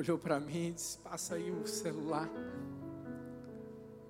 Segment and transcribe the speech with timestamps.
[0.00, 2.28] olhou para mim e disse: Passa aí o celular.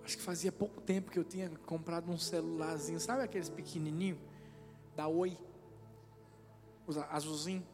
[0.05, 4.19] Acho que fazia pouco tempo que eu tinha comprado um celularzinho, sabe aqueles pequenininho
[4.97, 5.39] da Oi,
[7.11, 7.65] azulzinho,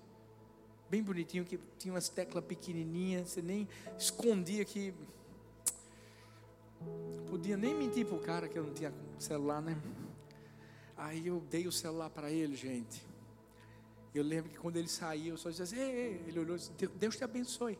[0.90, 3.66] bem bonitinho que tinha umas teclas pequenininhas, você nem
[3.98, 4.94] escondia que
[7.28, 9.76] podia nem mentir pro cara que eu não tinha celular, né?
[10.96, 13.06] Aí eu dei o celular para ele, gente.
[14.14, 16.24] Eu lembro que quando ele saiu, eu só dizia assim, ei, ei.
[16.26, 17.78] ele olhou e disse, Deus te abençoe.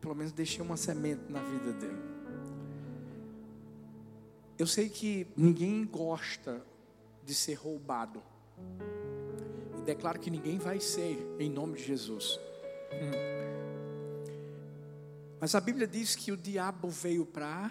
[0.00, 2.16] Pelo menos deixei uma semente na vida dele.
[4.58, 6.64] Eu sei que ninguém gosta
[7.24, 8.22] de ser roubado.
[9.78, 12.40] E declaro que ninguém vai ser, em nome de Jesus.
[12.92, 13.36] Hum.
[15.38, 17.70] Mas a Bíblia diz que o diabo veio para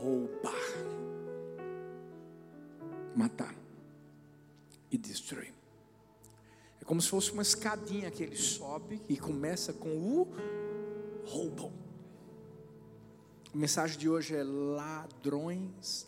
[0.00, 0.52] roubar,
[3.14, 3.54] matar
[4.90, 5.54] e destruir.
[6.86, 10.28] Como se fosse uma escadinha que ele sobe e começa com o
[11.26, 11.72] roubo.
[13.52, 16.06] A mensagem de hoje é ladrões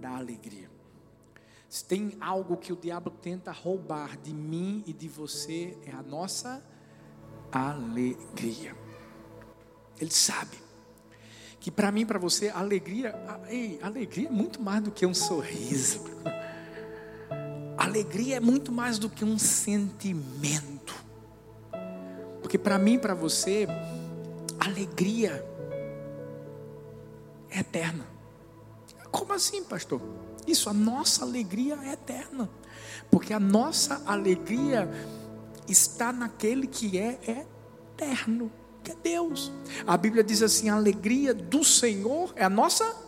[0.00, 0.70] da alegria.
[1.68, 6.02] Se tem algo que o diabo tenta roubar de mim e de você, é a
[6.02, 6.62] nossa
[7.50, 8.76] alegria.
[9.98, 10.56] Ele sabe
[11.58, 13.12] que para mim, para você, alegria,
[13.48, 16.04] ei, alegria é muito mais do que um sorriso.
[17.86, 20.92] Alegria é muito mais do que um sentimento.
[22.42, 23.68] Porque para mim, para você,
[24.58, 25.46] alegria
[27.48, 28.04] é eterna.
[29.12, 30.02] Como assim, pastor?
[30.48, 32.50] Isso, a nossa alegria é eterna.
[33.08, 34.90] Porque a nossa alegria
[35.68, 37.20] está naquele que é
[37.94, 38.50] eterno,
[38.82, 39.52] que é Deus.
[39.86, 43.05] A Bíblia diz assim: a alegria do Senhor é a nossa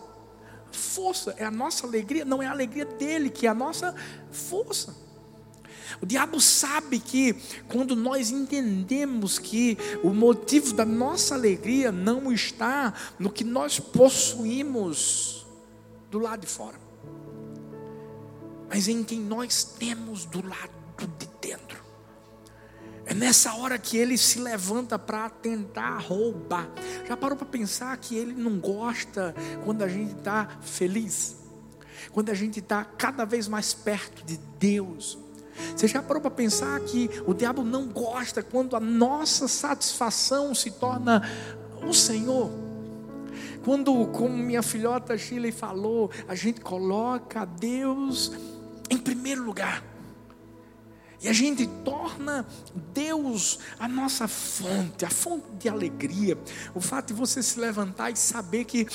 [0.71, 3.95] força, é a nossa alegria, não é a alegria dele, que é a nossa
[4.31, 4.95] força.
[6.01, 7.35] O diabo sabe que
[7.67, 15.45] quando nós entendemos que o motivo da nossa alegria não está no que nós possuímos
[16.11, 16.79] do lado de fora,
[18.69, 20.71] mas em quem nós temos do lado
[21.17, 21.28] de.
[23.09, 26.69] É nessa hora que ele se levanta para tentar roubar.
[27.07, 29.33] Já parou para pensar que ele não gosta
[29.65, 31.35] quando a gente está feliz?
[32.11, 35.17] Quando a gente está cada vez mais perto de Deus?
[35.75, 40.69] Você já parou para pensar que o diabo não gosta quando a nossa satisfação se
[40.69, 41.27] torna
[41.81, 42.51] o Senhor?
[43.65, 48.31] Quando, como minha filhota Shirley falou, a gente coloca Deus
[48.87, 49.88] em primeiro lugar.
[51.21, 52.45] E a gente torna
[52.93, 56.37] Deus a nossa fonte, a fonte de alegria.
[56.73, 58.87] O fato de você se levantar e saber que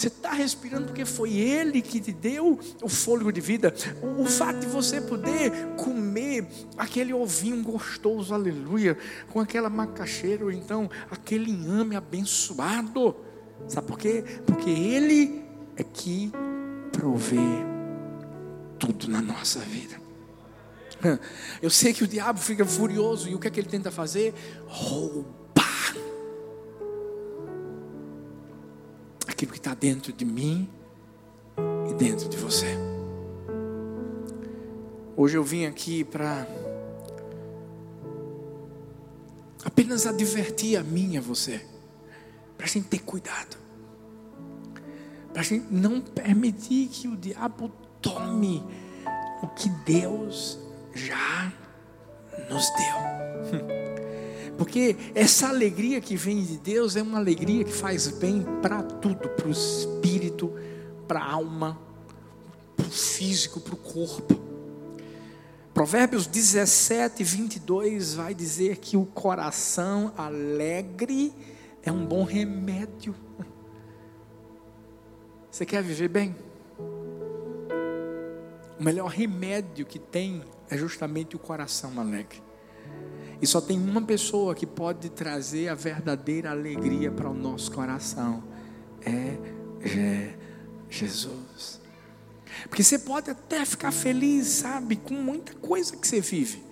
[0.00, 3.74] você está respirando porque foi Ele que te deu o fôlego de vida.
[4.18, 6.48] O, fato de você poder comer
[6.78, 8.96] aquele ovinho gostoso, aleluia,
[9.30, 13.14] com aquela macaxeira, ou então aquele inhame abençoado.
[13.68, 14.24] Sabe por quê?
[14.46, 15.44] Porque Ele
[15.76, 16.32] é que
[16.90, 17.36] provê
[18.78, 19.99] tudo na nossa vida.
[21.60, 24.34] Eu sei que o diabo fica furioso e o que é que ele tenta fazer?
[24.66, 25.30] Roubar
[29.26, 30.68] aquilo que está dentro de mim
[31.88, 32.76] e dentro de você.
[35.16, 36.46] Hoje eu vim aqui para
[39.64, 41.64] apenas advertir a mim e a você,
[42.56, 43.56] para a gente ter cuidado,
[45.32, 48.62] para a gente não permitir que o diabo tome
[49.42, 50.58] o que Deus
[50.94, 51.52] já
[52.48, 53.70] nos deu.
[54.56, 59.28] Porque essa alegria que vem de Deus é uma alegria que faz bem para tudo,
[59.30, 60.52] para o espírito,
[61.08, 61.80] para a alma,
[62.76, 64.38] para o físico, para o corpo.
[65.72, 71.32] Provérbios 17, 22 vai dizer que o coração alegre
[71.82, 73.14] é um bom remédio.
[75.50, 76.36] Você quer viver bem?
[78.78, 82.42] O melhor remédio que tem é justamente o coração alegre.
[83.42, 88.44] E só tem uma pessoa que pode trazer a verdadeira alegria para o nosso coração:
[89.04, 90.34] é
[90.88, 91.80] Jesus.
[92.68, 96.62] Porque você pode até ficar feliz, sabe, com muita coisa que você vive.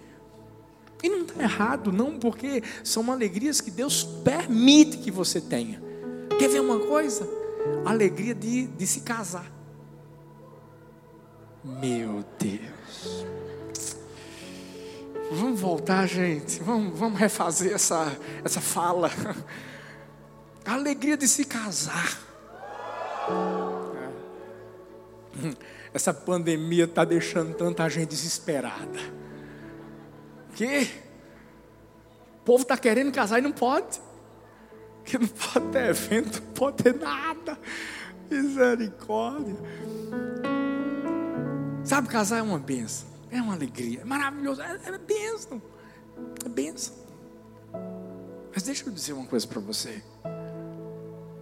[1.02, 5.80] E não está errado, não, porque são alegrias que Deus permite que você tenha.
[6.38, 7.28] Quer ver uma coisa?
[7.84, 9.50] A alegria de, de se casar.
[11.64, 13.26] Meu Deus.
[15.30, 16.62] Vamos voltar, gente.
[16.62, 19.10] Vamos, vamos refazer essa, essa fala.
[20.64, 22.18] A alegria de se casar.
[25.44, 25.54] É.
[25.94, 29.00] Essa pandemia está deixando tanta gente desesperada.
[30.54, 31.08] Que?
[32.48, 34.00] povo está querendo casar e não pode.
[35.04, 37.58] Que não pode ter evento, não pode ter nada.
[38.30, 39.56] Misericórdia.
[41.84, 43.17] Sabe, casar é uma benção.
[43.30, 44.00] É uma alegria.
[44.00, 44.62] É maravilhoso.
[44.62, 45.60] É, é benção.
[46.44, 46.94] É benção.
[48.52, 50.02] Mas deixa eu dizer uma coisa para você.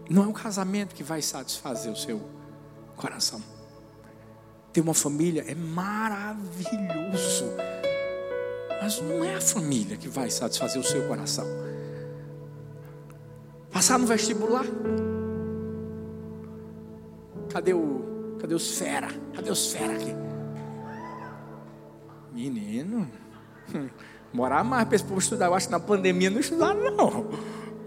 [0.08, 2.20] Não é o casamento que vai satisfazer o seu
[2.96, 3.42] coração.
[4.72, 7.46] Ter uma família é maravilhoso.
[8.82, 11.46] Mas não é a família que vai satisfazer o seu coração.
[13.70, 14.64] Passar no vestibular.
[17.48, 19.08] Cadê o, cadê os fera?
[19.34, 20.25] Cadê os fera aqui?
[22.36, 23.10] Menino,
[24.30, 25.46] morar mais para esse povo estudar.
[25.46, 27.30] Eu acho que na pandemia não estudaram, não.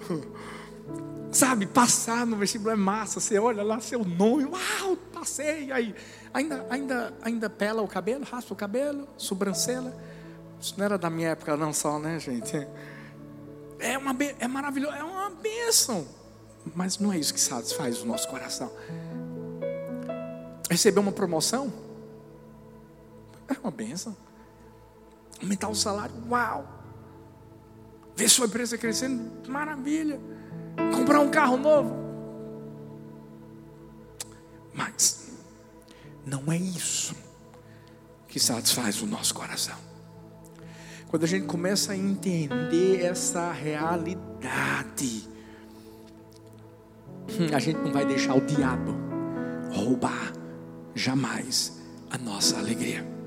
[1.31, 3.19] Sabe, passar no vestibular é massa.
[3.19, 5.71] Você olha lá seu nome, uau, passei.
[5.71, 5.93] Aí,
[6.33, 9.93] ainda, ainda, ainda pela o cabelo, raspa o cabelo, sobrancelha.
[10.59, 12.67] Isso não era da minha época, não só, né, gente?
[13.77, 16.07] É, uma, é maravilhoso, é uma bênção.
[16.75, 18.71] Mas não é isso que satisfaz o nosso coração.
[20.69, 21.71] Receber uma promoção
[23.47, 24.17] é uma bênção.
[25.41, 26.67] Aumentar o salário, uau.
[28.15, 30.19] Ver sua empresa crescendo, maravilha.
[30.93, 31.95] Comprar um carro novo.
[34.73, 35.31] Mas
[36.25, 37.15] não é isso
[38.27, 39.75] que satisfaz o nosso coração.
[41.07, 45.27] Quando a gente começa a entender essa realidade,
[47.27, 48.95] hum, a gente não vai deixar o diabo
[49.71, 50.33] roubar
[50.93, 51.79] jamais
[52.11, 53.18] a nossa alegria.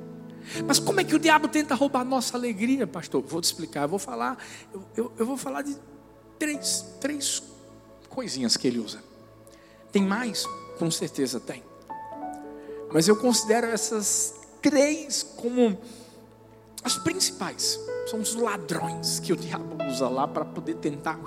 [0.66, 3.22] Mas como é que o diabo tenta roubar a nossa alegria, pastor?
[3.22, 3.82] Vou te explicar.
[3.82, 4.38] Eu vou falar,
[4.72, 5.76] eu, eu, eu vou falar de
[6.38, 7.42] três, três
[8.08, 9.02] coisinhas que ele usa.
[9.90, 10.44] Tem mais?
[10.78, 11.62] Com certeza tem.
[12.92, 15.78] Mas eu considero essas três como
[16.84, 17.78] as principais.
[18.06, 21.18] São os ladrões que o diabo usa lá para poder tentar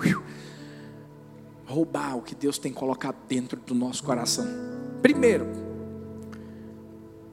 [1.66, 4.46] roubar o que Deus tem colocado dentro do nosso coração.
[5.02, 5.65] Primeiro,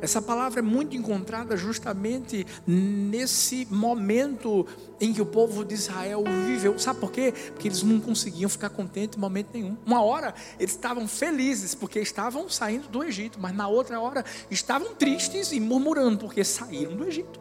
[0.00, 4.66] Essa palavra é muito encontrada justamente nesse momento
[5.00, 6.78] em que o povo de Israel viveu.
[6.78, 7.32] Sabe por quê?
[7.52, 9.76] Porque eles não conseguiam ficar contentes em momento nenhum.
[9.84, 14.94] Uma hora eles estavam felizes porque estavam saindo do Egito, mas na outra hora estavam
[14.94, 17.40] tristes e murmurando porque saíram do Egito.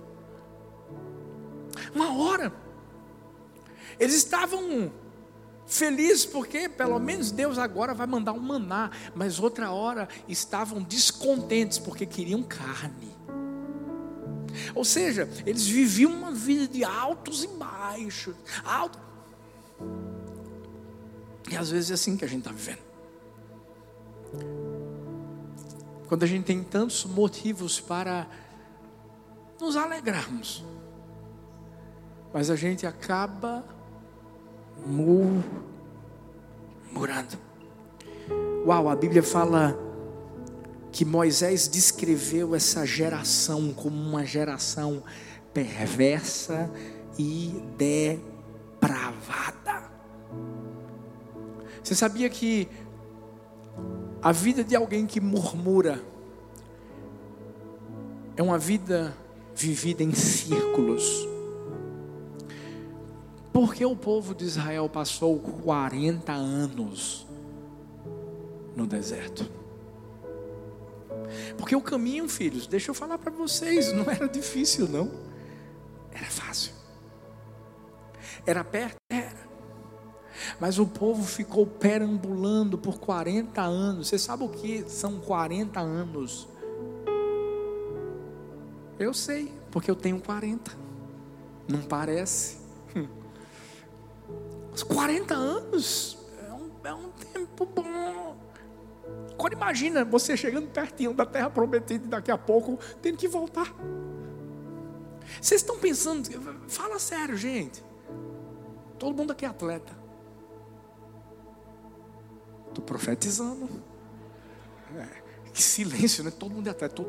[1.94, 2.54] Uma hora
[4.00, 4.92] eles estavam
[5.72, 11.80] felizes porque pelo menos Deus agora vai mandar um maná, mas outra hora estavam descontentes
[11.80, 13.16] porque queriam carne.
[14.76, 18.36] Ou seja, eles viviam uma vida de altos e baixos,
[18.66, 19.00] alto.
[21.50, 22.82] E às vezes é assim que a gente está vivendo.
[26.08, 28.28] Quando a gente tem tantos motivos para
[29.60, 30.66] nos alegrarmos,
[32.34, 33.64] mas a gente acaba
[34.86, 35.44] murmurando.
[38.66, 39.78] Uau, a Bíblia fala
[40.92, 45.02] que Moisés descreveu essa geração como uma geração
[45.54, 46.70] perversa
[47.18, 49.12] e depravada.
[51.84, 52.68] Você sabia que
[54.22, 56.02] a vida de alguém que murmura
[58.38, 59.16] é uma vida
[59.56, 61.31] vivida em círculos?
[63.52, 67.28] Porque o povo de Israel passou 40 anos
[68.76, 69.50] no deserto.
[71.58, 75.12] Porque o caminho, filhos, deixa eu falar para vocês, não era difícil, não.
[76.12, 76.74] Era fácil.
[78.46, 78.98] Era perto?
[79.10, 79.52] Era.
[80.60, 84.08] Mas o povo ficou perambulando por 40 anos.
[84.08, 86.48] Você sabe o que são 40 anos?
[88.98, 90.72] Eu sei, porque eu tenho 40.
[91.68, 92.61] Não parece?
[94.74, 98.38] Os 40 anos é um, é um tempo bom.
[99.34, 103.74] Agora imagina você chegando pertinho da terra prometida e daqui a pouco tendo que voltar.
[105.42, 106.30] Vocês estão pensando,
[106.68, 107.84] fala sério, gente.
[108.98, 109.98] Todo mundo aqui é atleta.
[112.68, 113.68] Estou profetizando.
[114.96, 116.32] É, que silêncio, né?
[116.32, 117.04] Todo mundo é atleta.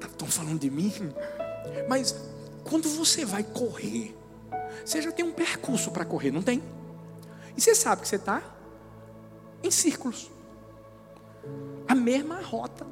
[0.00, 0.92] Estão falando de mim.
[1.88, 2.14] Mas
[2.64, 4.16] quando você vai correr,
[4.84, 6.62] você já tem um percurso para correr, não tem?
[7.56, 8.42] E você sabe que você está
[9.62, 10.30] em círculos.
[11.88, 12.86] A mesma rota,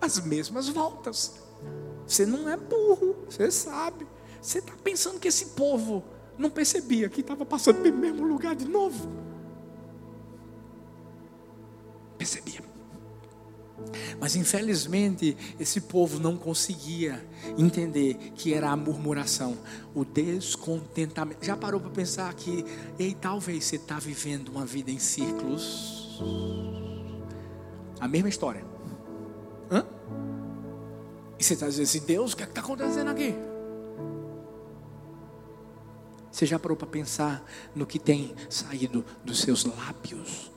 [0.00, 1.34] as mesmas voltas.
[2.06, 4.06] Você não é burro, você sabe.
[4.40, 6.04] Você está pensando que esse povo
[6.36, 9.08] não percebia que estava passando pelo mesmo lugar de novo.
[14.20, 17.24] Mas infelizmente esse povo não conseguia
[17.56, 19.56] entender que era a murmuração,
[19.94, 21.44] o descontentamento.
[21.44, 22.64] Já parou para pensar que,
[22.98, 26.20] ei, talvez você está vivendo uma vida em círculos?
[28.00, 28.64] A mesma história.
[29.70, 29.84] Hã?
[31.38, 33.34] E você está dizendo assim, Deus, o que é está acontecendo aqui?
[36.30, 37.44] Você já parou para pensar
[37.74, 40.52] no que tem saído dos seus lábios?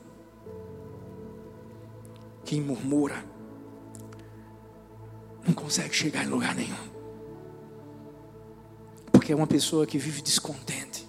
[2.52, 3.24] Quem murmura
[5.48, 6.76] não consegue chegar em lugar nenhum.
[9.10, 11.08] Porque é uma pessoa que vive descontente.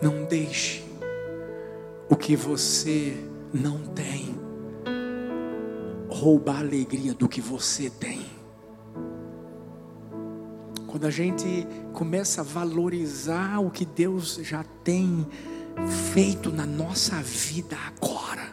[0.00, 0.84] Não deixe
[2.08, 3.16] o que você
[3.52, 4.32] não tem
[6.08, 8.24] roubar a alegria do que você tem.
[10.86, 15.26] Quando a gente começa a valorizar o que Deus já tem
[16.12, 18.50] feito na nossa vida agora.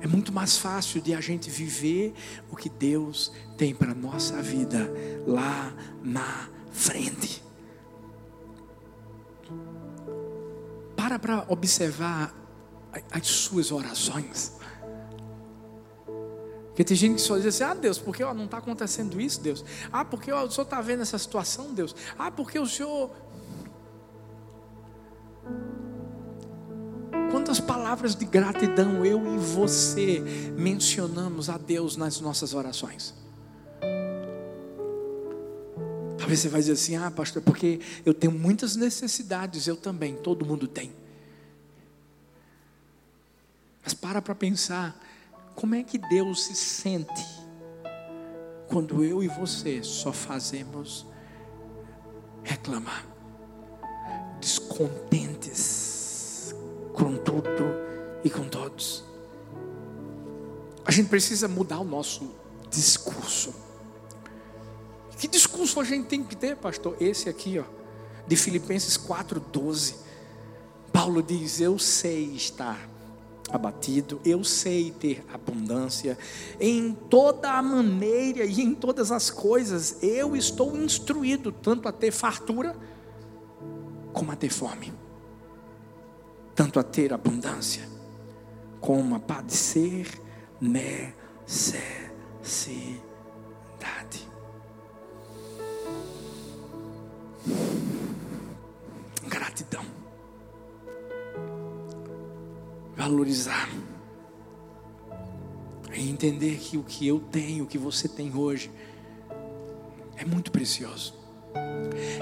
[0.00, 2.14] É muito mais fácil de a gente viver
[2.50, 4.90] o que Deus tem para a nossa vida
[5.26, 5.72] lá
[6.02, 7.42] na frente.
[10.96, 12.34] Para para observar
[13.10, 14.58] as suas orações.
[16.68, 19.40] Porque tem gente que só diz assim: ah, Deus, porque ó, não está acontecendo isso,
[19.40, 19.62] Deus?
[19.92, 21.94] Ah, porque ó, o Senhor está vendo essa situação, Deus?
[22.18, 23.10] Ah, porque o Senhor
[27.50, 30.20] Quantas palavras de gratidão eu e você
[30.56, 33.12] mencionamos a Deus nas nossas orações?
[36.16, 40.46] Talvez você vai dizer assim: ah, pastor, porque eu tenho muitas necessidades, eu também, todo
[40.46, 40.92] mundo tem.
[43.82, 44.96] Mas para para pensar,
[45.56, 47.26] como é que Deus se sente
[48.68, 51.04] quando eu e você só fazemos
[52.44, 53.04] reclamar?
[54.40, 55.89] descontentes
[57.00, 57.64] com tudo
[58.22, 59.02] e com todos.
[60.84, 62.30] A gente precisa mudar o nosso
[62.70, 63.54] discurso.
[65.16, 66.96] Que discurso a gente tem que ter, pastor?
[67.00, 67.64] Esse aqui, ó,
[68.26, 69.94] de Filipenses 4:12.
[70.92, 72.78] Paulo diz: "Eu sei estar
[73.50, 76.18] abatido, eu sei ter abundância,
[76.60, 82.12] em toda a maneira e em todas as coisas eu estou instruído tanto a ter
[82.12, 82.76] fartura
[84.12, 84.92] como a ter fome,
[86.60, 87.88] tanto a ter abundância,
[88.82, 90.06] como a padecer
[90.60, 91.48] necessidade.
[99.26, 99.86] Gratidão,
[102.94, 103.70] valorizar,
[105.94, 108.70] e entender que o que eu tenho, o que você tem hoje,
[110.14, 111.14] é muito precioso.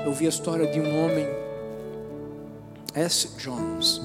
[0.06, 1.47] Eu vi a história de um homem
[2.94, 3.36] S.
[3.38, 4.00] Jones.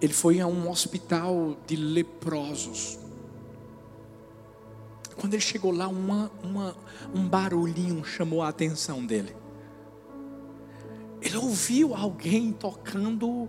[0.00, 2.98] Ele foi a um hospital de leprosos.
[5.16, 6.76] Quando ele chegou lá, uma, uma,
[7.14, 9.36] um barulhinho chamou a atenção dele.
[11.20, 13.48] Ele ouviu alguém tocando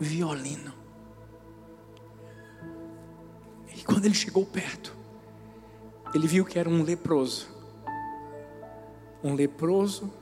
[0.00, 0.74] violino.
[3.76, 4.96] E quando ele chegou perto,
[6.12, 7.46] ele viu que era um leproso.
[9.22, 10.12] Um leproso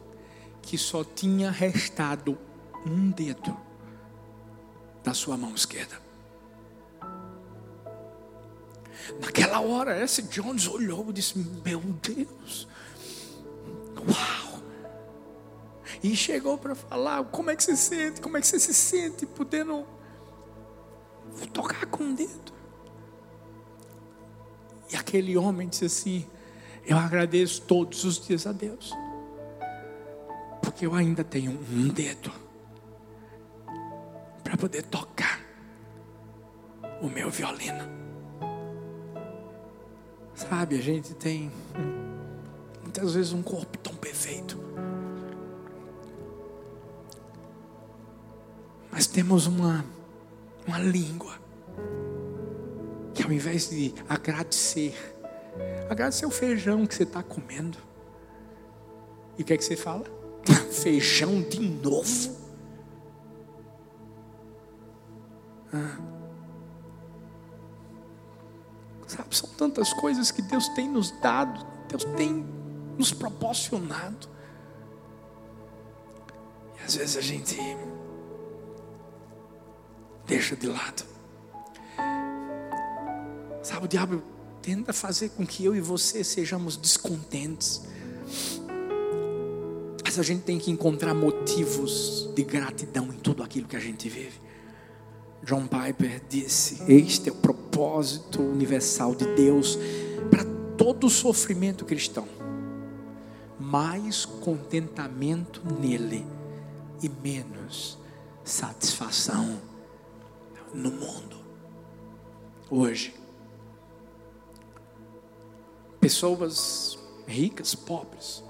[0.67, 2.37] que só tinha restado
[2.85, 3.57] um dedo
[5.03, 6.05] da sua mão esquerda.
[9.21, 12.67] Naquela hora, esse Jones olhou e disse: Meu Deus,
[13.97, 14.61] uau!
[16.03, 18.21] E chegou para falar: como é que você sente?
[18.21, 19.87] Como é que você se sente podendo
[21.53, 22.53] tocar com o dedo?
[24.93, 26.27] E aquele homem disse assim:
[26.85, 28.93] Eu agradeço todos os dias a Deus,
[30.77, 32.31] porque eu ainda tenho um dedo
[34.45, 35.41] para poder tocar
[37.01, 37.83] o meu violino.
[40.35, 41.51] Sabe, a gente tem
[42.83, 44.59] muitas vezes um corpo tão perfeito.
[48.93, 49.83] Mas temos uma,
[50.67, 51.41] uma língua
[53.15, 54.95] que ao invés de agradecer,
[55.89, 57.79] agradecer o feijão que você está comendo.
[59.39, 60.16] E o que é que você fala?
[60.55, 62.37] Feijão de novo?
[65.73, 65.99] Ah.
[69.07, 72.45] Sabe, são tantas coisas que Deus tem nos dado, Deus tem
[72.99, 74.29] nos proporcionado.
[76.79, 77.57] E às vezes a gente
[80.27, 81.05] deixa de lado.
[83.63, 84.23] Sabe, o diabo
[84.61, 87.83] tenta fazer com que eu e você sejamos descontentes.
[90.19, 94.41] A gente tem que encontrar motivos de gratidão em tudo aquilo que a gente vive.
[95.45, 99.79] John Piper disse: Este é o propósito universal de Deus
[100.31, 100.45] para
[100.77, 102.27] todo sofrimento cristão.
[103.59, 106.27] Mais contentamento nele
[107.03, 107.99] e menos
[108.45, 109.61] satisfação
[110.73, 111.37] no mundo.
[112.71, 113.15] Hoje,
[116.01, 118.43] pessoas ricas, pobres,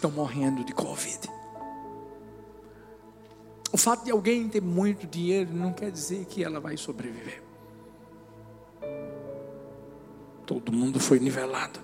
[0.00, 1.30] estão morrendo de Covid.
[3.70, 7.42] O fato de alguém ter muito dinheiro não quer dizer que ela vai sobreviver.
[10.46, 11.78] Todo mundo foi nivelado.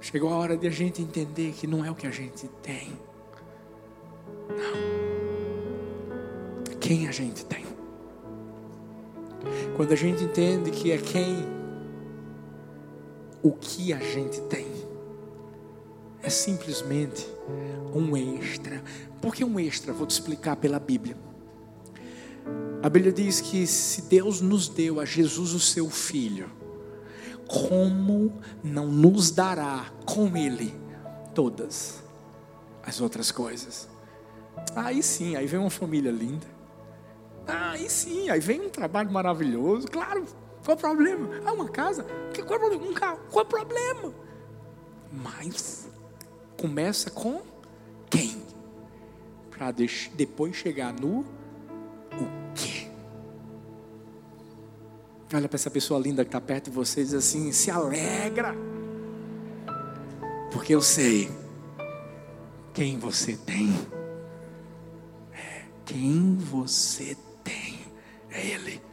[0.00, 2.92] Chegou a hora de a gente entender que não é o que a gente tem.
[4.48, 5.00] Não.
[6.78, 7.66] Quem a gente tem.
[9.76, 11.59] Quando a gente entende que é quem,
[13.42, 14.66] o que a gente tem
[16.22, 17.26] é simplesmente
[17.94, 18.82] um extra.
[19.20, 19.92] Por que um extra?
[19.92, 21.16] Vou te explicar pela Bíblia.
[22.82, 26.50] A Bíblia diz que se Deus nos deu a Jesus, o seu Filho,
[27.46, 30.74] como não nos dará com Ele
[31.34, 32.02] todas
[32.82, 33.88] as outras coisas?
[34.74, 36.46] Aí sim, aí vem uma família linda.
[37.46, 39.88] Aí sim, aí vem um trabalho maravilhoso.
[39.88, 40.24] Claro,
[40.76, 41.28] qual o problema?
[41.44, 42.04] Ah, uma casa?
[42.04, 42.84] Qual é o problema?
[42.86, 43.20] Um carro?
[43.30, 44.14] Qual o problema?
[45.12, 45.88] Mas
[46.56, 47.42] começa com
[48.08, 48.42] quem?
[49.50, 49.72] Para
[50.14, 52.88] depois chegar no o quê?
[55.32, 58.54] Olha para essa pessoa linda que está perto de você e diz assim: se alegra,
[60.52, 61.30] porque eu sei
[62.72, 63.74] quem você tem.
[65.32, 67.80] É, quem você tem
[68.30, 68.89] é Ele.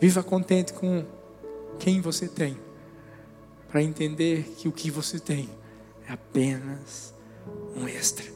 [0.00, 1.04] Viva contente com
[1.78, 2.58] quem você tem,
[3.68, 5.48] para entender que o que você tem
[6.08, 7.14] é apenas
[7.76, 8.26] um extra.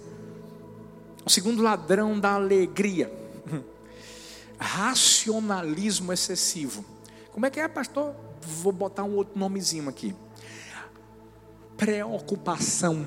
[1.25, 3.13] O segundo ladrão da alegria,
[4.59, 6.85] racionalismo excessivo.
[7.33, 8.15] Como é que é, pastor?
[8.41, 10.15] Vou botar um outro nomezinho aqui.
[11.77, 13.07] Preocupação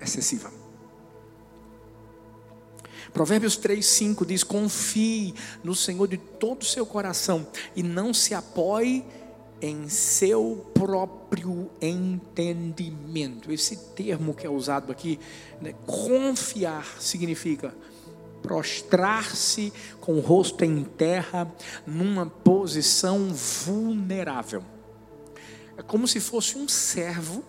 [0.00, 0.50] excessiva.
[3.12, 8.34] Provérbios 3, 5 diz: Confie no Senhor de todo o seu coração e não se
[8.34, 9.04] apoie
[9.60, 13.50] em seu próprio entendimento.
[13.50, 15.18] Esse termo que é usado aqui,
[15.60, 17.74] né, confiar, significa
[18.42, 21.50] prostrar-se com o rosto em terra,
[21.86, 24.62] numa posição vulnerável.
[25.76, 27.42] É como se fosse um servo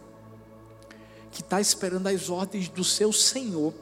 [1.32, 3.74] que está esperando as ordens do seu senhor,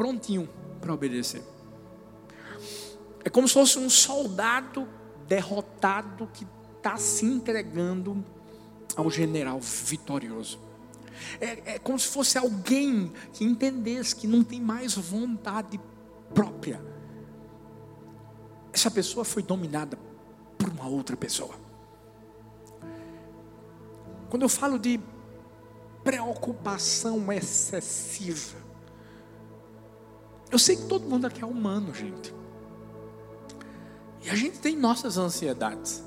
[0.00, 0.48] prontinho
[0.80, 1.42] para obedecer.
[3.22, 4.88] É como se fosse um soldado
[5.28, 6.46] derrotado que
[6.78, 8.24] está se entregando
[8.96, 10.58] ao general vitorioso.
[11.38, 15.78] É, é como se fosse alguém que entendesse que não tem mais vontade
[16.32, 16.82] própria.
[18.72, 19.98] Essa pessoa foi dominada
[20.56, 21.54] por uma outra pessoa.
[24.30, 24.98] Quando eu falo de
[26.02, 28.59] preocupação excessiva,
[30.50, 32.34] eu sei que todo mundo aqui é humano, gente.
[34.22, 36.02] E a gente tem nossas ansiedades.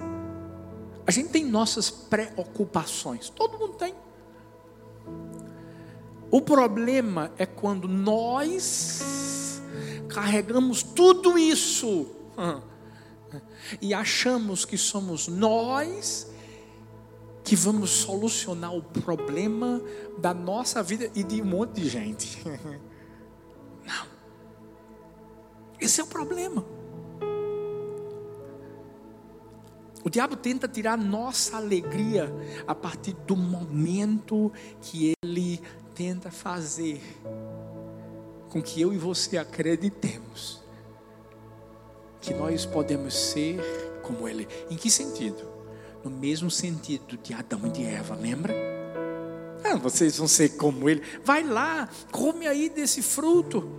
[1.05, 3.93] A gente tem nossas preocupações, todo mundo tem.
[6.31, 9.61] O problema é quando nós
[10.07, 12.07] carregamos tudo isso
[13.81, 16.31] e achamos que somos nós
[17.43, 19.81] que vamos solucionar o problema
[20.17, 22.41] da nossa vida e de um monte de gente.
[25.83, 26.65] Esse é o problema.
[30.01, 32.33] O diabo tenta tirar nossa alegria
[32.65, 35.61] a partir do momento que ele
[35.93, 37.01] tenta fazer
[38.47, 40.63] com que eu e você acreditemos
[42.21, 43.59] que nós podemos ser
[44.03, 44.47] como ele.
[44.69, 45.51] Em que sentido?
[46.01, 48.53] No mesmo sentido de Adão e de Eva, lembra?
[49.65, 51.03] Ah, vocês vão ser como ele.
[51.25, 53.69] Vai lá, come aí desse fruto.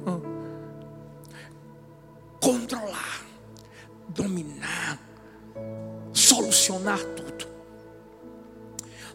[2.45, 3.25] Controlar,
[4.07, 5.01] dominar,
[6.13, 7.49] solucionar tudo.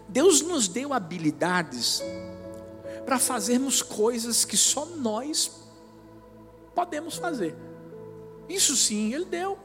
[0.08, 2.02] Deus nos deu habilidades
[3.06, 5.64] para fazermos coisas que só nós
[6.74, 7.56] podemos fazer.
[8.48, 9.60] Isso sim, Ele deu.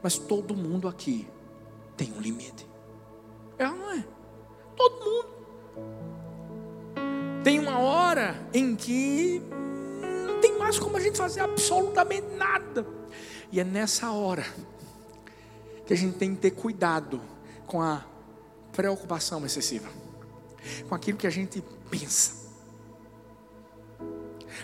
[0.00, 1.28] Mas todo mundo aqui
[1.96, 2.68] tem um limite.
[3.58, 4.04] É ou não é?
[4.76, 5.28] Todo mundo.
[7.42, 9.42] Tem uma hora em que
[10.68, 12.86] mais como a gente fazer absolutamente nada.
[13.50, 14.44] E é nessa hora
[15.86, 17.22] que a gente tem que ter cuidado
[17.66, 18.04] com a
[18.70, 19.88] preocupação excessiva,
[20.86, 22.36] com aquilo que a gente pensa.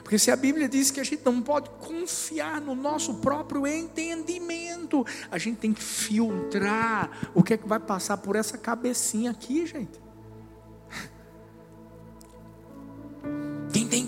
[0.03, 5.07] Porque se a Bíblia diz que a gente não pode confiar no nosso próprio entendimento,
[5.31, 9.65] a gente tem que filtrar o que é que vai passar por essa cabecinha aqui,
[9.65, 10.04] gente.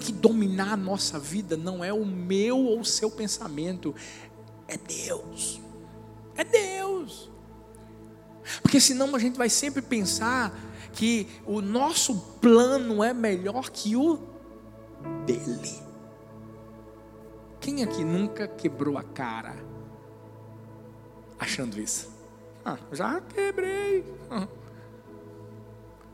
[0.06, 3.92] Que dominar a nossa vida não é o meu ou o seu pensamento,
[4.68, 5.60] é Deus.
[6.36, 7.28] É Deus.
[8.62, 10.56] Porque senão a gente vai sempre pensar
[10.92, 14.20] que o nosso plano é melhor que o
[15.24, 15.82] dele.
[17.60, 19.56] Quem aqui nunca quebrou a cara
[21.36, 22.08] achando isso?
[22.64, 24.04] Ah, já quebrei.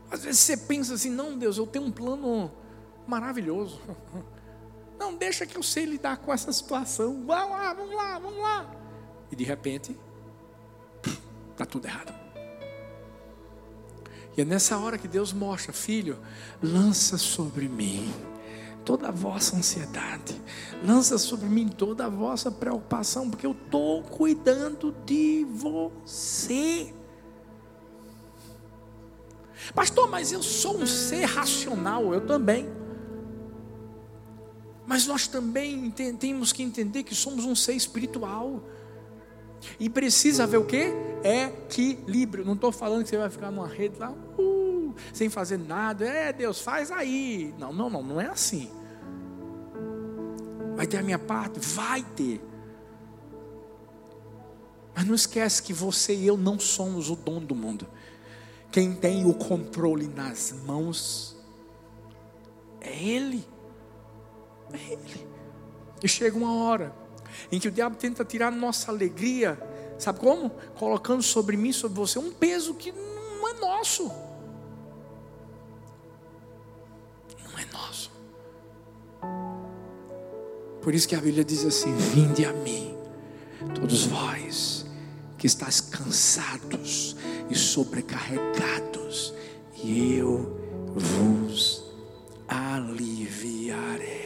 [0.09, 2.51] Às vezes você pensa assim: não, Deus, eu tenho um plano
[3.07, 3.81] maravilhoso.
[4.97, 7.23] Não, deixa que eu sei lidar com essa situação.
[7.25, 8.75] Vamos lá, vamos lá, vamos lá.
[9.31, 9.97] E de repente,
[11.51, 12.13] está tudo errado.
[14.35, 16.19] E é nessa hora que Deus mostra, filho,
[16.61, 18.11] lança sobre mim
[18.83, 20.41] toda a vossa ansiedade,
[20.83, 26.93] lança sobre mim toda a vossa preocupação, porque eu estou cuidando de você.
[29.73, 32.82] Pastor, mas eu sou um ser racional, eu também.
[34.85, 38.61] Mas nós também temos que entender que somos um ser espiritual.
[39.79, 40.93] E precisa haver o que?
[41.23, 42.43] Equilíbrio.
[42.43, 46.05] Não estou falando que você vai ficar numa rede lá, uh, sem fazer nada.
[46.05, 47.53] É, Deus, faz aí.
[47.57, 48.69] Não, não, não, não é assim.
[50.75, 51.59] Vai ter a minha parte?
[51.59, 52.41] Vai ter.
[54.95, 57.87] Mas não esquece que você e eu não somos o dono do mundo.
[58.71, 61.37] Quem tem o controle nas mãos
[62.81, 63.52] é Ele.
[64.73, 65.27] Ele.
[66.03, 66.93] E chega uma hora
[67.51, 69.59] em que o diabo tenta tirar nossa alegria,
[69.97, 70.49] sabe como?
[70.77, 74.11] Colocando sobre mim, sobre você, um peso que não é nosso.
[77.43, 78.11] Não é nosso.
[80.81, 82.95] Por isso que a Bíblia diz assim: Vinde a mim,
[83.73, 84.85] todos vós
[85.37, 87.15] que estáis cansados
[87.49, 89.33] e sobrecarregados,
[89.75, 90.59] e eu
[90.95, 91.83] vos
[92.47, 94.22] aliviarei.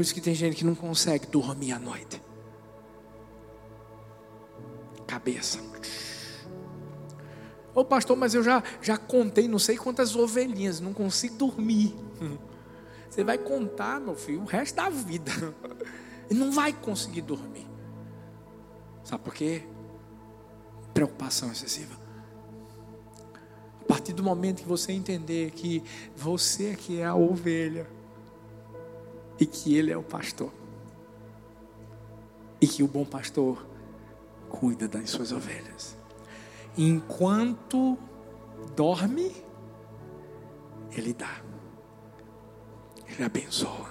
[0.00, 2.22] Por isso que tem gente que não consegue dormir à noite.
[5.06, 5.60] Cabeça.
[7.74, 11.94] Ô pastor, mas eu já, já contei não sei quantas ovelhinhas, não consigo dormir.
[13.10, 15.32] Você vai contar, meu filho, o resto da vida.
[16.30, 17.68] E não vai conseguir dormir.
[19.04, 19.64] Sabe por quê?
[20.94, 21.94] Preocupação excessiva.
[23.82, 25.84] A partir do momento que você entender que
[26.16, 27.99] você que é a ovelha,
[29.40, 30.52] e que Ele é o pastor.
[32.60, 33.66] E que o bom pastor
[34.50, 35.96] cuida das suas ovelhas.
[36.76, 37.98] Enquanto
[38.76, 39.32] dorme,
[40.92, 41.40] Ele dá,
[43.08, 43.90] Ele abençoa,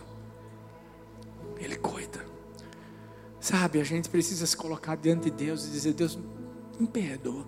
[1.57, 2.23] Ele cuida.
[3.39, 6.19] Sabe, a gente precisa se colocar diante de Deus e dizer: Deus,
[6.79, 7.47] me perdoa.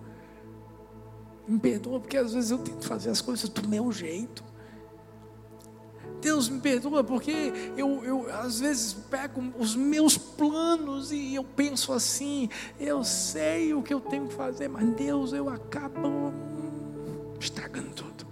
[1.46, 4.42] Me perdoa, porque às vezes eu tento fazer as coisas do meu jeito.
[6.22, 11.92] Deus me perdoa, porque eu, eu às vezes pego os meus planos e eu penso
[11.92, 12.48] assim,
[12.80, 16.32] eu sei o que eu tenho que fazer, mas Deus, eu acabo
[17.38, 18.26] estragando tudo.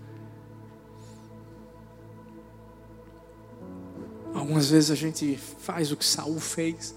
[4.33, 6.95] Algumas vezes a gente faz o que Saul fez,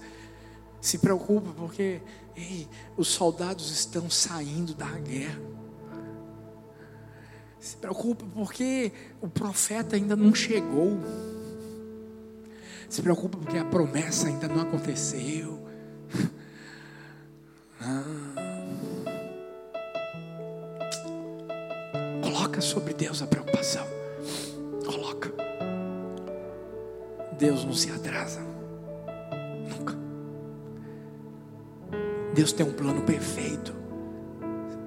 [0.80, 2.00] se preocupa porque
[2.36, 5.40] Ei, os soldados estão saindo da guerra.
[7.64, 10.98] Se preocupa porque o profeta ainda não chegou.
[12.90, 15.66] Se preocupa porque a promessa ainda não aconteceu.
[17.80, 18.04] Ah.
[22.22, 23.86] Coloca sobre Deus a preocupação.
[24.84, 25.32] Coloca.
[27.38, 28.40] Deus não se atrasa.
[29.70, 29.94] Nunca.
[32.34, 33.74] Deus tem um plano perfeito.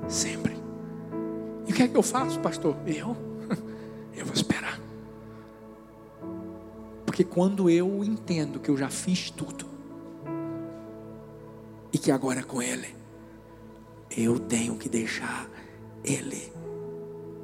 [0.07, 0.56] Sempre.
[1.77, 2.75] Que é que eu faço, pastor?
[2.87, 3.15] Eu?
[4.17, 4.79] Eu vou esperar.
[7.05, 9.67] Porque quando eu entendo que eu já fiz tudo,
[11.93, 12.95] e que agora é com Ele,
[14.09, 15.47] eu tenho que deixar
[16.03, 16.51] Ele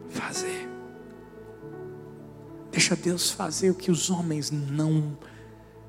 [0.10, 0.67] fazer.
[2.72, 5.15] Deixa Deus fazer o que os homens não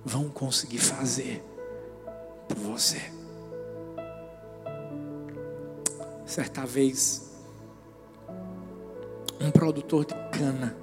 [0.04, 1.42] vão conseguir fazer
[2.46, 3.00] por você.
[6.26, 7.33] Certa vez,
[9.40, 10.76] um produtor de cana,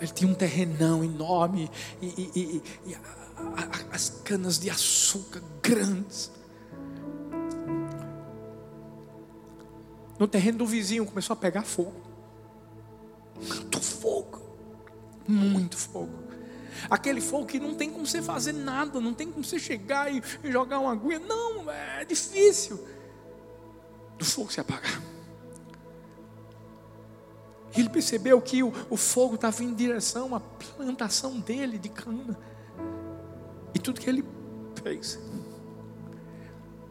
[0.00, 2.96] ele tinha um terrenão enorme e, e, e, e
[3.92, 6.30] as canas de açúcar grandes.
[10.18, 11.94] No terreno do vizinho começou a pegar fogo.
[13.36, 14.42] Muito fogo.
[15.26, 16.24] Muito fogo.
[16.90, 20.22] Aquele fogo que não tem como você fazer nada, não tem como você chegar e,
[20.44, 21.18] jogar uma agulha.
[21.18, 22.84] Não, é difícil.
[24.18, 25.02] Do fogo se apagar.
[27.76, 32.38] Ele percebeu que o, o fogo estava em direção à plantação dele de cana.
[33.74, 34.24] E tudo que ele
[34.82, 35.18] fez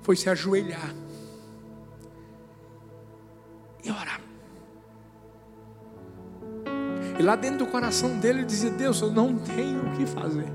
[0.01, 0.93] foi se ajoelhar
[3.83, 4.21] e orar.
[7.17, 10.51] E lá dentro do coração dele ele dizia: Deus, eu não tenho o que fazer.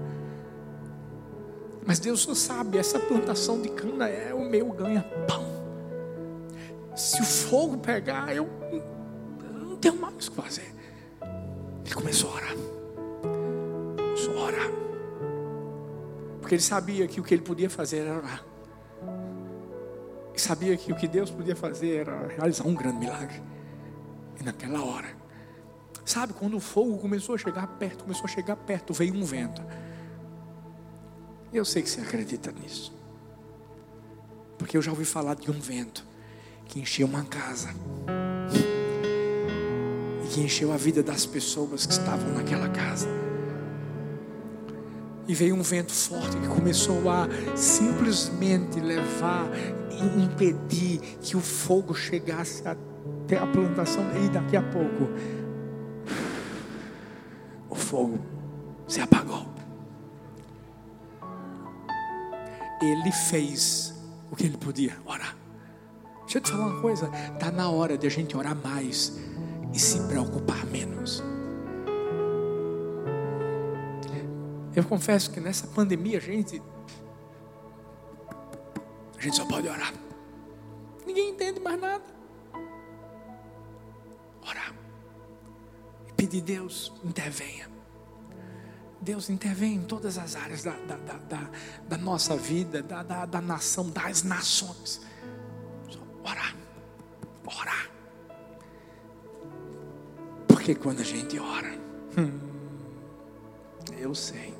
[1.86, 5.46] Mas Deus só sabe, essa plantação de cana é o meu ganha-pão.
[6.94, 8.46] Se o fogo pegar, eu
[9.80, 10.74] tenho mais o que fazer.
[11.84, 12.54] Ele começou a orar.
[13.96, 14.70] Começou a orar.
[16.40, 18.44] Porque ele sabia que o que ele podia fazer era orar.
[20.34, 23.42] E sabia que o que Deus podia fazer era realizar um grande milagre.
[24.40, 25.08] E naquela hora,
[26.04, 29.62] sabe, quando o fogo começou a chegar perto, começou a chegar perto, veio um vento.
[31.52, 32.94] Eu sei que você acredita nisso.
[34.56, 36.04] Porque eu já ouvi falar de um vento
[36.66, 37.70] que encheu uma casa.
[40.38, 43.08] Encheu a vida das pessoas que estavam naquela casa.
[45.26, 49.46] E veio um vento forte que começou a simplesmente levar
[49.90, 54.04] e impedir que o fogo chegasse até a plantação.
[54.24, 55.10] E daqui a pouco,
[57.68, 58.18] o fogo
[58.86, 59.46] se apagou.
[62.80, 63.92] Ele fez
[64.30, 65.36] o que ele podia orar.
[66.20, 69.18] Deixa eu te falar uma coisa: está na hora de a gente orar mais
[69.72, 71.22] e se preocupar menos.
[74.74, 76.62] Eu confesso que nessa pandemia a gente
[79.18, 79.92] a gente só pode orar.
[81.04, 82.04] Ninguém entende mais nada.
[84.48, 84.72] Orar.
[86.06, 87.68] E pedir Deus, intervenha.
[89.00, 91.50] Deus intervém em todas as áreas da, da, da,
[91.88, 95.00] da, nossa vida, da, da, da nação, das nações.
[100.68, 101.80] Porque quando a gente ora,
[102.18, 102.40] hum,
[103.98, 104.52] eu sei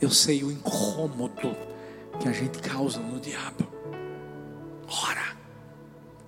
[0.00, 1.56] eu sei o incômodo
[2.20, 3.66] que a gente causa no diabo.
[4.86, 5.36] Ora,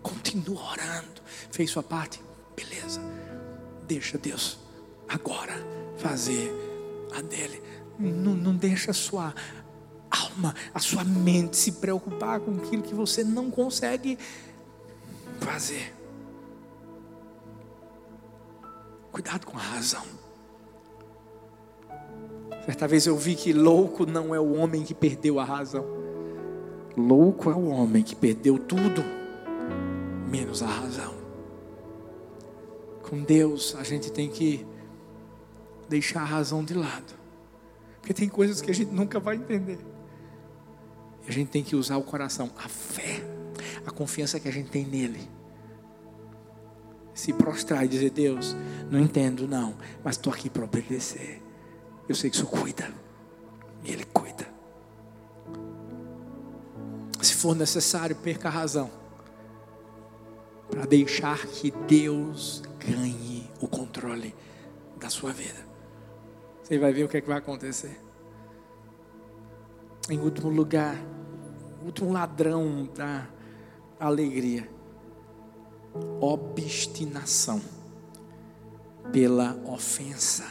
[0.02, 1.22] continua orando.
[1.52, 2.20] Fez sua parte?
[2.56, 3.00] Beleza.
[3.86, 4.58] Deixa Deus
[5.08, 5.54] agora
[5.96, 6.52] fazer
[7.16, 7.62] a dele.
[8.00, 9.32] Não, não deixa a sua
[10.10, 14.18] alma, a sua mente se preocupar com aquilo que você não consegue
[15.38, 16.03] fazer.
[19.24, 20.04] Cuidado com a razão.
[22.66, 25.82] Certa vez eu vi que louco não é o homem que perdeu a razão.
[26.94, 29.02] Louco é o homem que perdeu tudo,
[30.30, 31.14] menos a razão.
[33.02, 34.66] Com Deus, a gente tem que
[35.88, 37.14] deixar a razão de lado.
[38.00, 39.78] Porque tem coisas que a gente nunca vai entender.
[41.26, 43.24] E a gente tem que usar o coração, a fé,
[43.86, 45.30] a confiança que a gente tem nele.
[47.14, 48.56] Se prostrar e dizer: Deus,
[48.90, 51.42] não entendo, não, mas estou aqui para obedecer.
[52.08, 52.92] Eu sei que o Senhor cuida.
[53.84, 54.46] E Ele cuida.
[57.22, 58.90] Se for necessário, perca a razão.
[60.68, 64.34] Para deixar que Deus ganhe o controle
[64.98, 65.64] da sua vida.
[66.62, 68.00] Você vai ver o que, é que vai acontecer.
[70.10, 70.96] Em último lugar,
[71.84, 73.26] último ladrão da
[73.98, 74.68] alegria.
[76.20, 77.60] Obstinação
[79.12, 80.44] pela ofensa.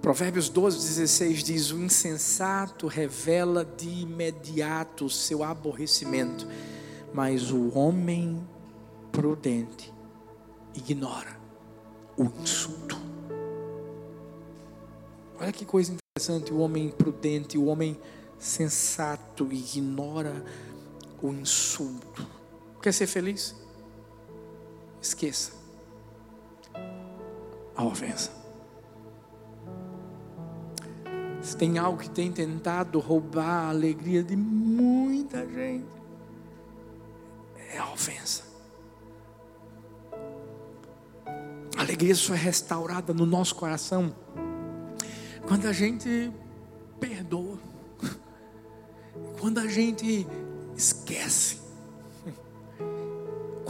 [0.00, 6.46] Provérbios 12, 16 diz: O insensato revela de imediato seu aborrecimento,
[7.12, 8.46] mas o homem
[9.10, 9.92] prudente
[10.74, 11.36] ignora
[12.16, 12.96] o insulto.
[15.40, 17.98] Olha que coisa interessante: o homem prudente, o homem
[18.38, 20.44] sensato ignora
[21.20, 22.35] o insulto.
[22.86, 23.52] Quer ser feliz?
[25.02, 25.50] Esqueça
[27.74, 28.30] a ofensa.
[31.42, 35.84] Se tem algo que tem tentado roubar a alegria de muita gente,
[37.72, 38.44] é a ofensa.
[41.76, 44.14] A alegria só é restaurada no nosso coração
[45.44, 46.32] quando a gente
[47.00, 47.58] perdoa,
[49.40, 50.24] quando a gente
[50.76, 51.65] esquece,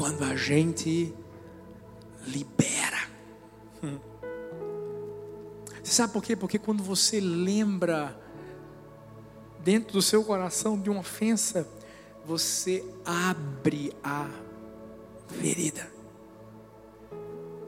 [0.07, 1.13] quando a gente
[2.29, 3.09] libera.
[5.83, 6.37] Você sabe por quê?
[6.37, 8.17] Porque quando você lembra
[9.65, 11.69] dentro do seu coração de uma ofensa,
[12.25, 14.31] você abre a
[15.41, 15.91] ferida.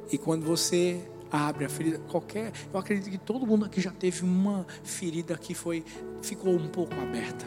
[0.08, 4.22] E quando você abre a ferida, qualquer, eu acredito que todo mundo aqui já teve
[4.22, 5.84] uma ferida que foi
[6.22, 7.44] ficou um pouco aberta.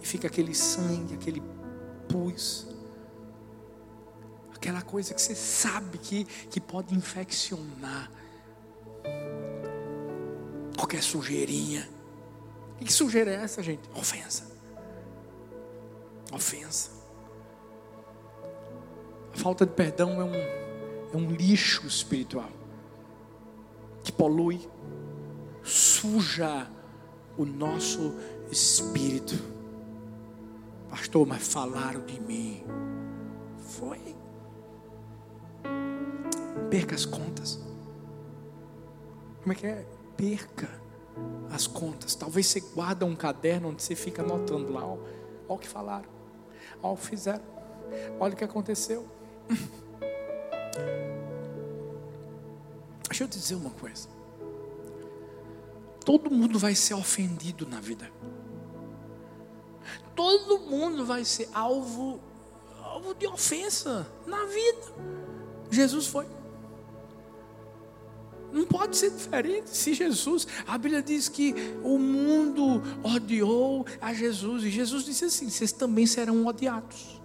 [0.00, 1.42] E fica aquele sangue, aquele
[2.08, 2.66] pus.
[4.54, 8.10] Aquela coisa que você sabe que, que pode infeccionar.
[10.76, 11.88] Qualquer sujeirinha.
[12.80, 13.88] Que sujeira é essa, gente?
[13.94, 14.44] Ofensa.
[16.32, 16.90] Ofensa.
[19.34, 22.50] A falta de perdão é um, é um lixo espiritual
[24.06, 24.60] que polui,
[25.64, 26.70] suja
[27.36, 28.14] o nosso
[28.52, 29.34] espírito.
[31.06, 32.64] Pastor, mas falaram de mim.
[33.58, 34.16] Foi.
[36.68, 37.60] Perca as contas.
[39.40, 39.86] Como é que é?
[40.16, 40.68] Perca
[41.52, 42.16] as contas.
[42.16, 44.98] Talvez você guarda um caderno onde você fica anotando lá, ó
[45.46, 46.08] o que falaram,
[46.82, 47.44] ó o que fizeram,
[48.18, 49.06] olha o que aconteceu.
[53.08, 54.08] Deixa eu te dizer uma coisa.
[56.04, 58.10] Todo mundo vai ser ofendido na vida.
[60.14, 62.20] Todo mundo vai ser alvo,
[62.82, 64.94] alvo de ofensa na vida.
[65.70, 66.26] Jesus foi.
[68.52, 74.64] Não pode ser diferente se Jesus, a Bíblia diz que o mundo odiou a Jesus,
[74.64, 77.20] e Jesus disse assim: vocês também serão odiados.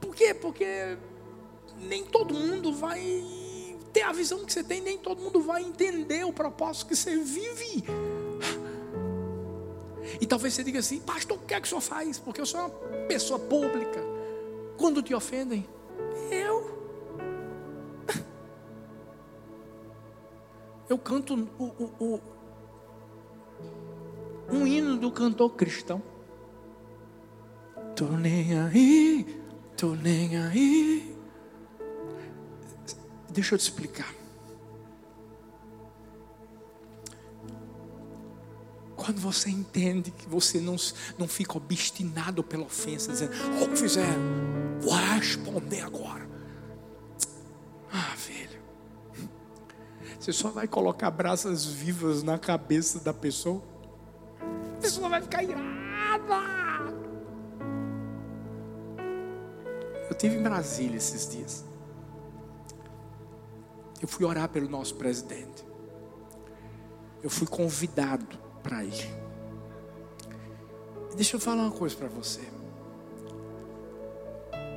[0.00, 0.32] Por quê?
[0.34, 0.96] Porque
[1.80, 3.24] nem todo mundo vai
[3.92, 7.16] ter a visão que você tem, nem todo mundo vai entender o propósito que você
[7.16, 7.84] vive.
[10.20, 12.18] E talvez você diga assim, pastor, o que é que o senhor faz?
[12.18, 12.70] Porque eu sou uma
[13.06, 14.00] pessoa pública.
[14.76, 15.66] Quando te ofendem,
[16.30, 16.76] eu.
[20.88, 22.20] Eu canto o, o, o,
[24.52, 26.00] um hino do cantor cristão.
[27.96, 29.42] Tô nem aí,
[29.76, 31.16] tô nem aí.
[33.30, 34.14] Deixa eu te explicar.
[39.06, 40.74] Quando você entende que você não,
[41.16, 44.20] não fica obstinado pela ofensa, dizendo, o oh, que fizeram,
[44.80, 46.28] vou responder agora.
[47.92, 48.60] Ah, velho.
[50.18, 53.62] Você só vai colocar brasas vivas na cabeça da pessoa.
[54.76, 56.42] A pessoa vai ficar irada.
[60.10, 61.64] Eu tive em Brasília esses dias.
[64.02, 65.64] Eu fui orar pelo nosso presidente.
[67.22, 69.08] Eu fui convidado para ir.
[71.14, 72.40] Deixa eu falar uma coisa para você.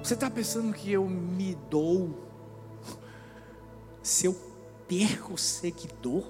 [0.03, 2.27] Você está pensando que eu me dou
[4.01, 4.33] se eu
[4.87, 6.23] perco seguidor?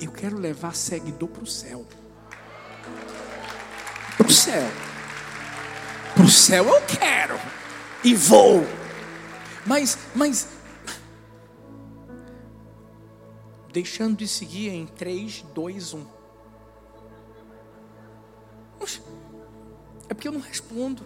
[0.00, 1.84] Eu quero levar seguidor para o céu.
[4.16, 4.62] Para o céu.
[6.14, 7.34] Para o céu eu quero.
[8.04, 8.64] E vou.
[9.66, 10.57] Mas, mas.
[13.72, 16.06] Deixando de seguir em 3, 2, 1.
[20.08, 21.04] É porque eu não respondo.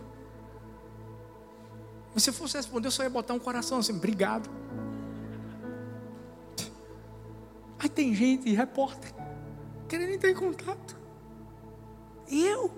[2.17, 4.49] Se eu fosse responder, eu só ia botar um coração assim, obrigado.
[7.79, 9.13] Aí tem gente, repórter,
[9.89, 10.97] querendo entrar em contato.
[12.31, 12.71] Eu?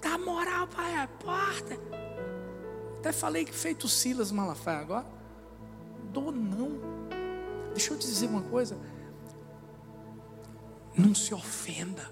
[0.00, 1.78] Dá moral para repórter?
[2.98, 5.06] Até falei que feito Silas Malafaia agora.
[6.12, 6.78] Dou não.
[7.74, 8.78] Deixa eu te dizer uma coisa.
[10.96, 12.10] Não se ofenda.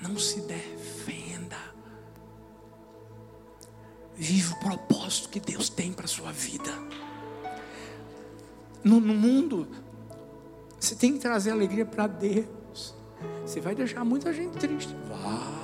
[0.00, 1.56] Não se defenda.
[4.14, 6.72] Viva o propósito que Deus tem para a sua vida.
[8.84, 9.68] No, no mundo,
[10.78, 12.94] você tem que trazer alegria para Deus.
[13.46, 14.94] Você vai deixar muita gente triste.
[15.08, 15.62] Vai.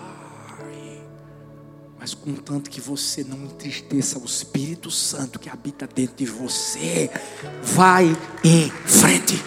[1.99, 7.11] Mas contanto que você não entristeça o Espírito Santo que habita dentro de você,
[7.63, 9.43] vai em frente.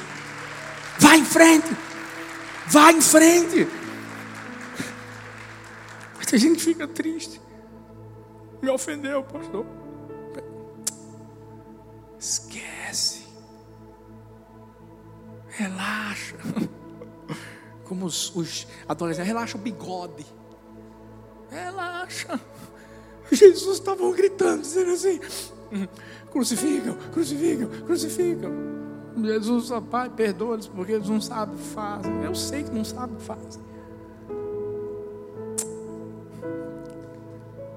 [0.99, 1.69] Vai em frente.
[2.71, 3.67] Vai em frente.
[6.15, 7.41] Muita gente fica triste.
[8.61, 9.65] Me ofendeu, pastor.
[12.17, 13.27] Esquece.
[15.49, 16.37] Relaxa.
[17.83, 20.25] Como os, os adolescentes, relaxa o bigode.
[21.49, 22.39] Relaxa.
[23.29, 25.19] Jesus estava gritando, dizendo assim:
[26.31, 28.70] crucificam, crucificam, crucificam.
[29.25, 32.23] Jesus, Pai, perdoa-lhes porque eles não sabem o que fazem.
[32.23, 33.61] Eu sei que não sabem o que fazem.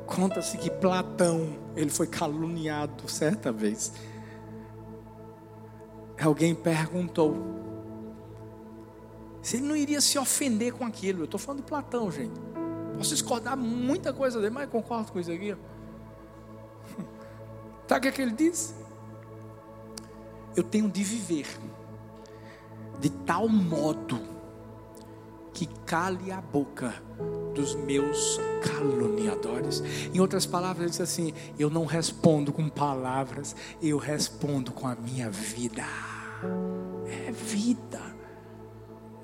[0.06, 3.92] Conta-se que Platão, ele foi caluniado certa vez.
[6.20, 7.36] Alguém perguntou
[9.42, 11.20] se ele não iria se ofender com aquilo.
[11.20, 12.40] Eu estou falando de Platão, gente.
[12.96, 15.56] Posso discordar muita coisa dele, mas concordo com isso aqui.
[17.88, 18.83] Sabe o que, é que ele disse?
[20.56, 21.46] Eu tenho de viver
[23.00, 24.18] de tal modo
[25.52, 26.94] que cale a boca
[27.54, 29.82] dos meus caluniadores.
[30.12, 34.94] Em outras palavras, ele disse assim: Eu não respondo com palavras, eu respondo com a
[34.94, 35.84] minha vida.
[37.06, 38.00] É vida.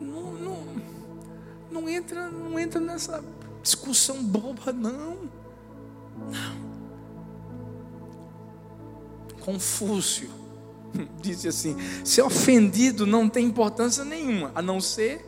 [0.00, 0.64] Não, não,
[1.70, 3.22] não entra, não entra nessa
[3.62, 5.28] discussão boba, não.
[6.16, 6.70] Não.
[9.40, 10.39] Confúcio
[11.20, 15.26] disse assim: ser ofendido não tem importância nenhuma, a não ser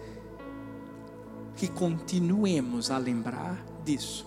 [1.56, 4.26] que continuemos a lembrar disso.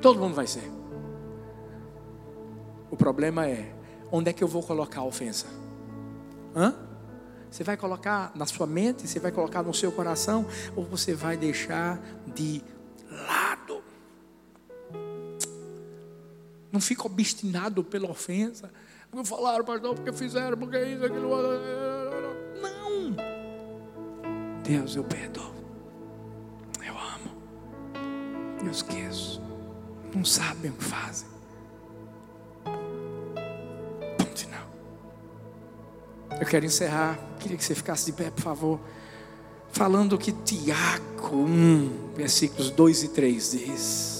[0.00, 0.70] Todo mundo vai ser.
[2.90, 3.74] O problema é:
[4.10, 5.46] onde é que eu vou colocar a ofensa?
[6.54, 6.74] Hã?
[7.50, 11.36] Você vai colocar na sua mente, você vai colocar no seu coração, ou você vai
[11.36, 12.00] deixar
[12.34, 12.62] de
[13.10, 13.82] lado?
[16.72, 18.72] Não fica obstinado pela ofensa.
[19.12, 21.28] Porque falaram, pastor, porque fizeram, porque isso, aquilo.
[22.60, 23.14] Não.
[24.64, 25.52] Deus, eu perdoo.
[28.64, 29.42] Eu esqueço.
[30.14, 31.28] Não sabem o que fazem.
[34.16, 34.66] Ponto final.
[36.40, 37.18] Eu quero encerrar.
[37.40, 38.80] Queria que você ficasse de pé, por favor.
[39.72, 44.11] Falando o que Tiago 1, versículos 2 e 3 diz.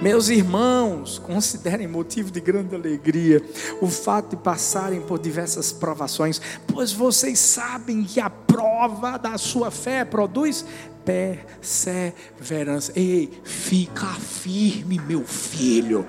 [0.00, 3.42] Meus irmãos, considerem motivo de grande alegria
[3.82, 9.70] o fato de passarem por diversas provações, pois vocês sabem que a prova da sua
[9.70, 10.64] fé produz
[11.04, 12.92] perseverança.
[12.96, 16.06] Ei, fica firme, meu filho.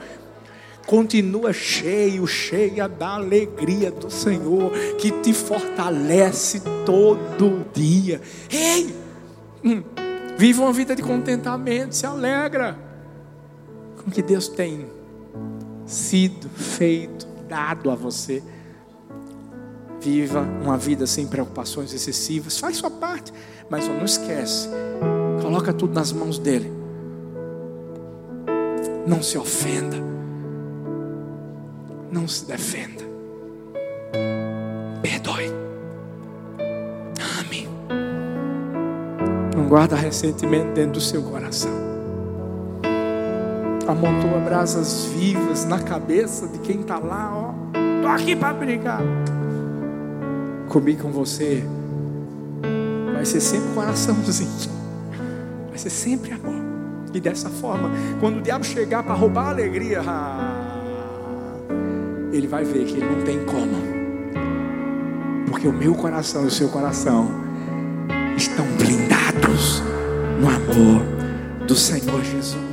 [0.87, 8.21] Continua cheio, cheia da alegria do Senhor, que te fortalece todo dia.
[8.49, 8.95] Ei,
[9.61, 9.83] hum,
[10.37, 12.90] viva uma vida de contentamento, se alegra
[14.01, 14.87] com que Deus tem
[15.85, 18.41] sido feito, dado a você.
[19.99, 23.31] Viva uma vida sem preocupações excessivas, faz sua parte,
[23.69, 24.67] mas não esquece,
[25.41, 26.71] coloca tudo nas mãos dele.
[29.05, 29.97] Não se ofenda,
[32.11, 33.03] não se defenda,
[35.03, 35.51] perdoe,
[37.39, 37.67] ame,
[39.55, 41.90] não guarda ressentimento dentro do seu coração
[43.91, 47.53] amontoa brasas vivas na cabeça de quem está lá, ó.
[48.01, 49.01] Tô aqui para brigar.
[50.67, 51.63] Comigo com você.
[53.13, 54.71] Vai ser sempre coraçãozinho.
[55.69, 56.61] Vai ser sempre amor.
[57.13, 60.01] E dessa forma, quando o diabo chegar para roubar a alegria,
[62.31, 63.91] ele vai ver que ele não tem como.
[65.47, 67.29] Porque o meu coração e o seu coração
[68.37, 69.83] estão blindados
[70.39, 71.05] no amor
[71.67, 72.70] do Senhor Jesus.